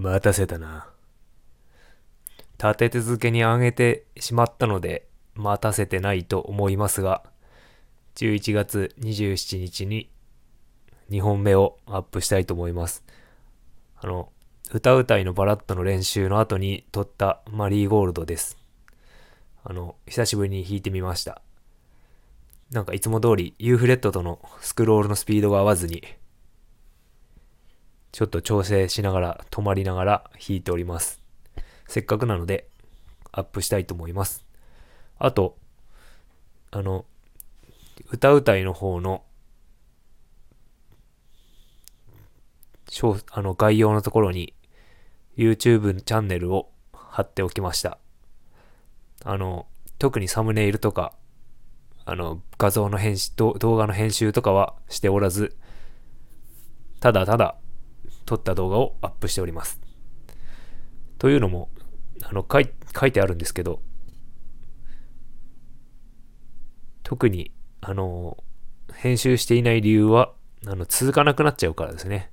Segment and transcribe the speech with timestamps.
[0.00, 0.88] 待たせたな。
[2.58, 7.22] 立て続けに上げてしまったので、待たせてないと思いますが、
[8.16, 10.10] 11月27日に
[11.10, 13.04] 2本目をアップしたいと思います。
[13.96, 14.30] あの、
[14.72, 18.56] 歌うたいのバラッドの練習の後に撮ったマリーゴールドです。
[19.64, 21.42] あの、久しぶりに弾いてみました。
[22.70, 26.02] なんかいつも通り U フレットとのスクロールのスピードが合わずに、
[28.12, 31.20] ちょっと調整しながら、止まりながら弾いております。
[31.86, 32.68] せっかくなので、
[33.32, 34.44] アップしたいと思います。
[35.18, 35.56] あと、
[36.70, 37.04] あの、
[38.10, 39.24] 歌うたいの方の、
[43.30, 44.52] あの概要のところに
[45.36, 47.98] YouTube チャンネルを貼っておきました。
[49.24, 49.66] あの、
[49.98, 51.12] 特にサムネイルとか、
[52.04, 55.56] あの、画像の編集、動画の編集とかはしておらず、
[57.00, 57.56] ただただ
[58.30, 59.80] 撮った動画をアップしております。
[61.18, 61.68] というのも、
[62.22, 63.82] あの、書い書いてあるんですけど、
[67.02, 68.36] 特に、あの、
[68.94, 70.32] 編集していない理由は、
[70.64, 72.30] あの、続かなくなっちゃうからですね。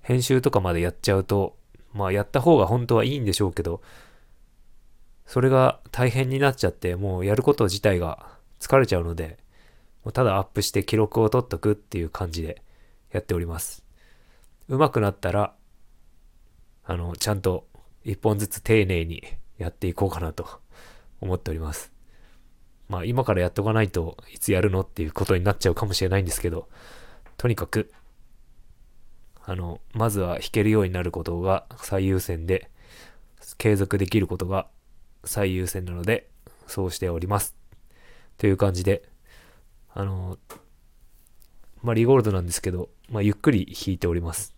[0.00, 1.56] 編集とかまでやっちゃうと、
[1.92, 3.82] まあ、やった方が本当はいいんでしょうけど、
[5.26, 8.28] それが大変になっちゃって、もうやること自体が
[8.60, 9.38] 疲れちゃうので、
[10.04, 12.62] もうただアップして記録を取っとくっていう感じで
[13.10, 13.81] やっております。
[14.68, 15.54] 上手くなったら、
[16.84, 17.66] あの、ちゃんと
[18.04, 19.22] 一本ずつ丁寧に
[19.58, 20.46] やっていこうかなと
[21.20, 21.92] 思っております。
[22.88, 26.68] まあ今からやっとかないといつやるのっていうことになっちゃうかもしれないんですけど、
[27.36, 27.92] とにかく、
[29.44, 32.70] あの、まずは弾けるようになることが最優先で、
[33.58, 34.68] 継続できることが
[35.24, 36.28] 最優先なので、
[36.66, 37.56] そうしております。
[38.38, 39.08] という感じで、
[39.94, 40.38] あの、
[41.82, 44.54] まあ、リゴールドなんですけど、まあ、ゆっくり弾いております。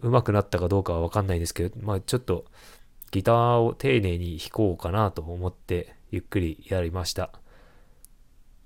[0.00, 2.44] 上手くなったかどうかはわかんないですけど、まあ、ちょっと
[3.10, 7.32] ギターを丁寧に弾こうかなと思ってゆっくりやりました。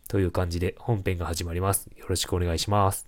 [0.06, 1.88] という感じで本編が始まります。
[1.96, 3.06] よろしくお願いします。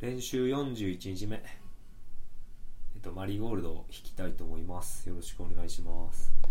[0.00, 1.36] 練習41日目。
[1.36, 5.08] えっと、マリーゴールドを弾きたいと思います。
[5.08, 6.41] よろしくお願いします。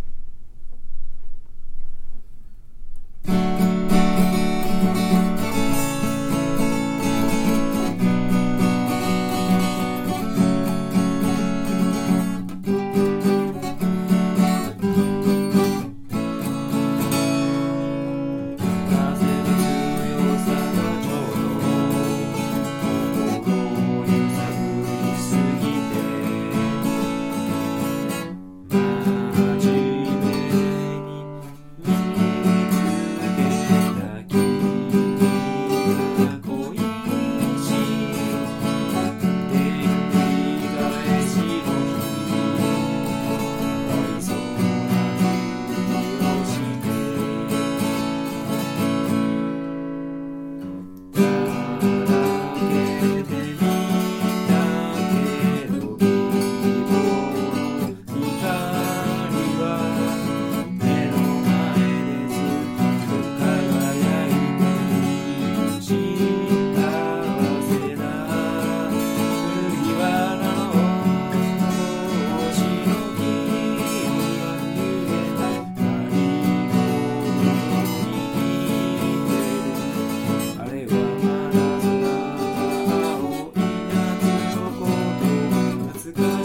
[86.12, 86.41] ago.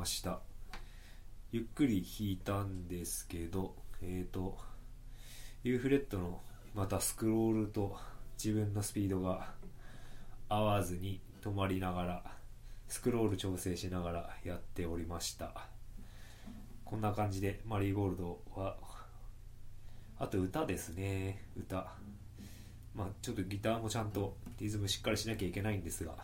[0.00, 0.40] ました。
[1.52, 4.56] ゆっくり弾いたんですけどえっ、ー、と
[5.62, 6.40] U フレットの
[6.74, 7.98] またスクロールと
[8.42, 9.48] 自分のスピードが
[10.48, 12.22] 合わずに止まりながら
[12.88, 15.52] スクロール調整しながらやっておりました。
[16.86, 18.78] こんな感じでマリーゴールドは
[20.18, 21.92] あと歌ですね歌。
[22.94, 26.14] まあちょっとギターもちゃんとリズムしっかりしなきゃいけないんですが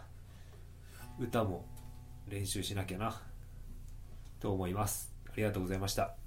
[1.20, 1.66] 歌も
[2.26, 3.20] 練習しなきゃな。
[4.40, 5.14] と思います。
[5.28, 6.25] ありがとうございました。